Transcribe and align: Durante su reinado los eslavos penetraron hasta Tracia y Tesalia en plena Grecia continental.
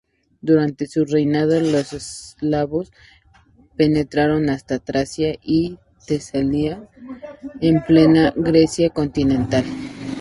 Durante 0.41 0.87
su 0.87 1.05
reinado 1.05 1.59
los 1.59 1.93
eslavos 1.93 2.91
penetraron 3.77 4.49
hasta 4.49 4.79
Tracia 4.79 5.35
y 5.43 5.77
Tesalia 6.07 6.89
en 7.61 7.85
plena 7.85 8.33
Grecia 8.35 8.89
continental. 8.89 9.63